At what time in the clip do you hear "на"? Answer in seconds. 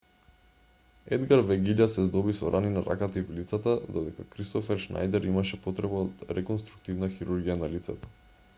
2.77-2.83, 7.65-7.71